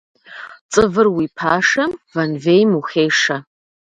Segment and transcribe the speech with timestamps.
[0.71, 3.37] Цӏывыр уи пашэм вэнвейм ухешэ.